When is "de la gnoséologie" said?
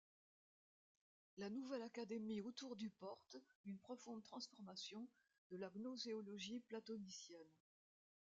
5.51-6.61